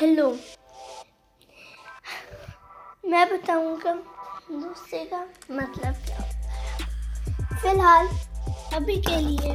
[0.00, 0.26] Hello.
[3.10, 3.92] मैं बताऊँगा
[4.50, 5.20] दोस्ती का
[5.50, 6.20] मतलब क्या
[7.62, 8.08] फ़िलहाल
[8.74, 9.54] अभी के लिए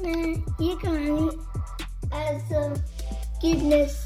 [0.00, 0.24] मैं
[0.62, 1.26] ये कहानी
[2.20, 2.48] एज
[3.42, 3.98] किडनेस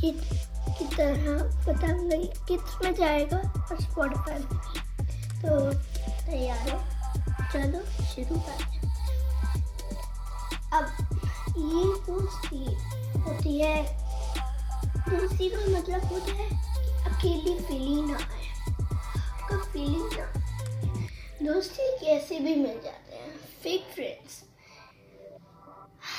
[0.00, 4.48] की, की तरह बताऊँगी किड्स में जाएगा और स्पॉटिफाई में।
[5.42, 5.72] तो
[6.26, 6.78] तैयार हो
[7.52, 8.80] चलो शुरू करते हैं।
[10.72, 10.84] अब
[11.58, 12.64] ये दोस्ती
[13.20, 14.06] होती है
[15.08, 16.48] दोस्ती का मतलब होता है?
[17.06, 20.26] अकेली फीलिंग ना आए। आपका फीलिंग ना
[21.42, 23.30] दोस्ती कैसे भी मिल जाते हैं।
[23.62, 24.42] फेक फ्रेंड्स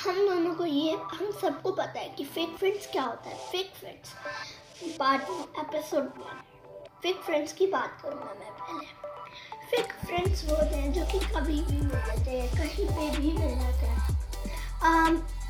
[0.04, 3.72] हम दोनों को ये, हम सबको पता है कि फेक फ्रेंड्स क्या होता है। Fake
[3.76, 4.14] friends
[4.98, 5.22] part
[5.60, 6.42] episode one
[7.02, 8.86] fake friends की बात करूँगा मैं पहले।
[9.70, 13.32] फेक फ्रेंड्स वो होते हैं जो कि कभी भी मिल जाते हैं, कहीं पे भी
[13.32, 13.98] मिल जाते हैं।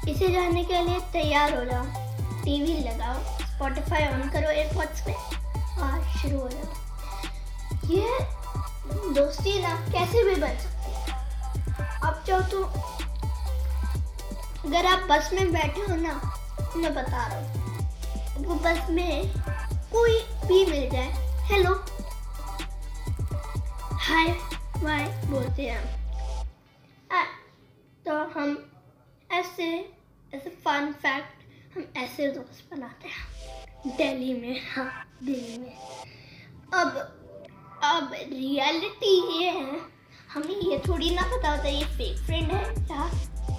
[0.09, 2.10] इसे जानने के लिए तैयार हो जाओ।
[2.45, 6.69] टीवी लगाओ स्पॉटिफाई ऑन करो एयरपॉड्स में और शुरू हो जाओ
[7.91, 8.05] ये
[9.15, 11.03] दोस्ती ना कैसे भी बन सकती है।
[12.05, 12.63] आप चाहो तो
[14.69, 16.21] अगर आप बस में बैठे हो ना
[16.77, 19.33] मैं बता रहा हूँ। वो बस में
[19.93, 21.11] कोई भी मिल जाए।
[21.51, 21.75] हेलो
[24.07, 24.29] हाय
[24.83, 25.83] वाय बोलते हैं
[27.11, 27.23] आ,
[28.07, 28.57] तो हम
[29.31, 29.67] ऐसे
[30.35, 31.40] ऐसे फन फैक्ट
[31.77, 33.27] हम ऐसे दोस्त बनाते हैं।
[33.97, 35.77] दिल्ली में हाँ दिल्ली में।
[36.75, 36.89] अब
[37.85, 39.81] अब रियलिटी ये है।
[40.33, 42.75] हमें ये थोड़ी ना पता होता, ये फेक फ्रेंड है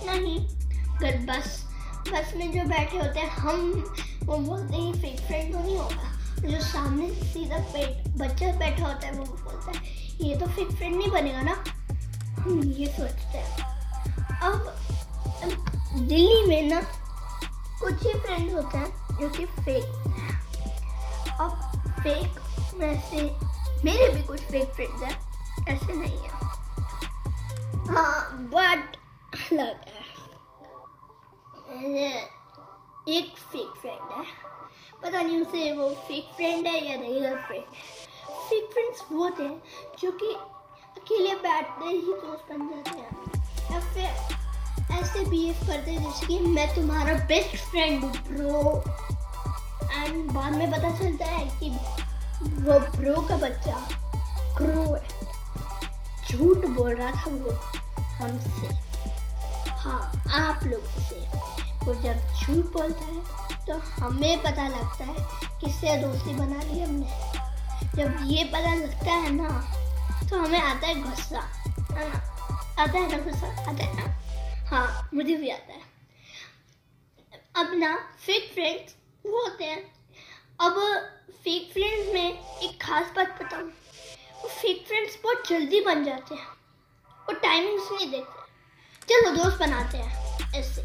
[0.07, 0.47] या नहीं।
[0.97, 1.69] अगर बस
[2.11, 6.19] बस में जो बैठे होते हैं, हम, वो बोलते हैं फेक फ्रेंड तो नहीं होगा।
[6.49, 9.85] जो सामने सीधा पेट, बच्चा बैठा होता है, वो बोलता है,
[10.27, 11.63] ये तो फेक फ्रेंड नहीं बनेगा ना।
[12.41, 13.57] हम ये सोचते हैं।
[14.41, 14.75] अब,
[15.99, 17.00] दिल्ली में ना
[17.81, 19.85] कुछ ही फ्रेंड्स होते हैं जो कि फेक
[21.41, 21.51] अब
[21.99, 22.39] फेक
[22.75, 23.21] वैसे,
[23.85, 25.15] मेरे भी कुछ फेक फ्रेंड्स हैं,
[25.67, 26.29] ऐसे नहीं है।
[27.87, 28.97] हाँ बट
[29.51, 29.99] अलग है।
[33.09, 34.23] एक फेक फ्रेंड है।
[35.03, 37.63] पता नहीं उसे वो फेक फ्रेंड है या रियल फ्रेंड
[38.49, 39.49] फेक फ्रेंड्स वो थे
[39.99, 40.33] जो कि
[40.97, 43.15] अकेले बैठते ही दोस्त बन जाते हैं।
[43.71, 44.30] या फिर
[45.21, 48.83] ऐसे बिहेव करते हैं, जैसे कि मैं तुम्हारा बेस्ट फ्रेंड हूँ ब्रो
[49.93, 51.69] एंड बाद में पता चलता है कि
[52.61, 53.75] वो ब्रो का बच्चा
[54.57, 55.01] क्रो है।
[56.29, 57.51] झूठ बोल रहा था वो
[58.17, 58.73] हमसे।
[59.81, 60.01] हाँ
[60.39, 61.19] आप लोगों से।
[61.85, 65.25] वो जब झूठ बोलता है तो हमें पता लगता है
[65.61, 67.09] किससे दोस्ती बना ली हमने।
[67.95, 69.49] जब ये पता लगता है ना
[70.29, 71.39] तो हमें आता है गुस्सा।
[72.79, 73.47] आता है ना गुस्सा?
[73.47, 74.17] आता है ना?
[74.71, 75.81] हाँ मुझे भी आता है।
[77.55, 77.95] अब ना
[78.25, 78.95] फेक फ्रेंड्स
[79.25, 79.93] वो होते हैं।
[80.61, 80.73] अब
[81.31, 83.69] फेक फ्रेंड्स में एक खास बात बताऊँ।
[84.41, 86.47] वो फेक फ्रेंड्स बहुत जल्दी बन जाते हैं।
[87.07, 88.41] वो टाइमिंग्स नहीं देखते।
[89.05, 90.81] चलो, दोस्त बनाते हैं। ऐसे।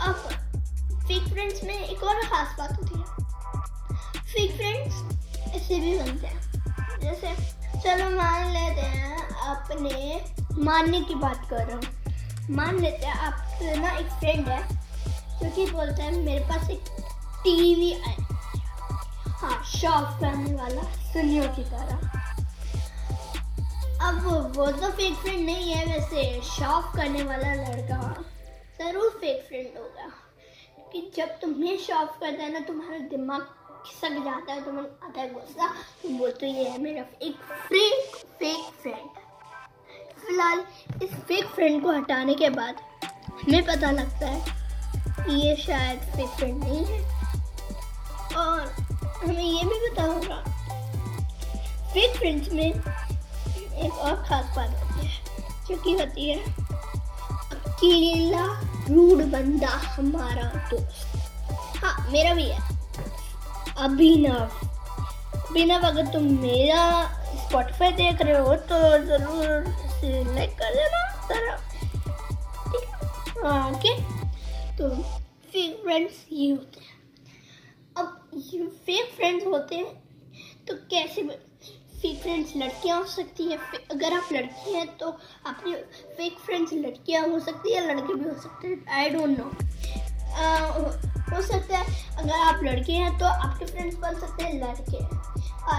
[0.00, 0.14] अब
[1.08, 3.04] फेक फ्रेंड्स में एक और खास बात होती है।
[4.22, 4.94] फेक फ्रेंड्स
[5.54, 6.52] ऐसे भी बनते हैं।
[7.00, 7.34] जैसे,
[7.80, 10.24] चलो मान लेते हैं, अपने
[10.64, 11.99] मानने की बात कर रहा हूँ।
[12.50, 14.62] मान लेते हैं, आप ना एक फ्रेंड है,
[15.40, 16.84] जो कि बोलता है, मेरे पास एक
[17.44, 18.14] टीवी है।
[19.40, 22.08] हाँ शॉप करने वाला, सुनियो की तरह।
[24.08, 28.24] अब वो तो फेक फ्रेंड नहीं है, वैसे शॉप करने वाला लड़का
[28.78, 30.10] ज़रूर फेक फ्रेंड होगा।
[30.92, 33.40] कि जब तुम्हें शॉप करता है ना, तुम्हारा दिमाग
[33.86, 35.68] खिसक जाता है, तुम्हें आता है गुस्सा
[36.02, 37.36] तो वो तो ये है, मेरा एक
[37.68, 39.28] फेक फेक फ्रेंड
[40.30, 40.60] फ़िलहाल
[41.02, 42.74] इस फेक फ्रेंड को हटाने के बाद
[43.04, 44.40] हमें पता लगता है
[45.00, 46.98] कि ये शायद फेक फ्रेंड नहीं है।
[48.36, 48.60] और
[49.16, 50.36] हमें ये भी पता होगा
[51.94, 55.12] फेक फ्रेंड्स में एक और खास बात होती है,
[55.68, 56.38] जो कि होती है,
[57.50, 58.46] अकेला
[58.90, 62.58] रूड बंदा हमारा दोस्त। हाँ मेरा भी है।
[63.78, 64.40] अभिनव।
[65.40, 66.82] अभिनव, अगर तुम मेरा
[67.38, 68.76] स्पॉटिफाई देख रहे हो तो
[69.06, 71.56] ज़रूर लाइक कर देना
[72.70, 73.70] ठीक हाँ?
[73.70, 73.94] ओके।
[74.76, 74.88] तो
[75.52, 76.98] फेक फ्रेंड्स ये होते हैं।
[77.96, 79.92] अब ये फेक फ्रेंड्स होते हैं
[80.68, 83.58] तो कैसे फेक फ्रेंड्स लड़कियाँ हो सकती है?
[83.92, 85.08] अगर आप लड़की हैं तो
[85.46, 85.74] आपकी
[86.16, 88.84] फेक फ्रेंड्स लड़कियाँ हो सकती है लड़के भी हो सकते हैं?
[88.98, 89.44] आई डोंट नो
[91.30, 91.84] हो सकता है,
[92.18, 95.02] अगर आप लड़के हैं तो आपके फ्रेंड्स बन सकते हैं लड़के।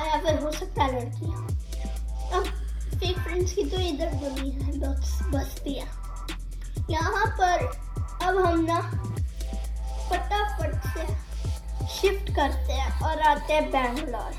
[0.07, 1.47] या फिर हो सकता है लड़कियाँ।
[2.33, 2.43] अब
[3.01, 5.85] फेक फ्रेंड्स की तो इधर दुनिया है, बस बस्तियाँ
[6.89, 7.65] यहाँ पर
[8.25, 8.79] अब हम ना
[10.09, 11.05] फटाफट से
[11.95, 14.33] शिफ्ट करते हैं और आते हैं बैंगलोर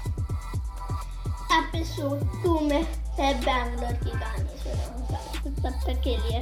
[1.59, 2.83] एपिसोड टू में
[3.19, 6.41] मैं बैंगलोर की कहानी सुनाऊँगा। तब तक के लिए